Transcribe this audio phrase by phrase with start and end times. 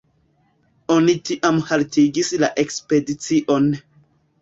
[0.95, 3.73] Oni tiam haltigis la ekspedicion.